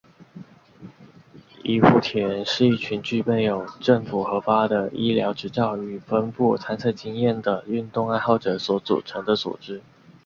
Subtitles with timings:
[1.63, 9.79] 医护铁人是一群具备有政府核发的医疗执照与丰富参赛经验的运动爱好者所组成的组织。